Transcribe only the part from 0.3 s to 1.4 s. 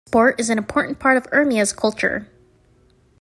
is an important part of